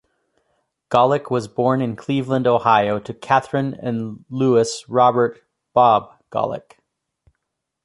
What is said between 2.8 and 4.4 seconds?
to Catherine and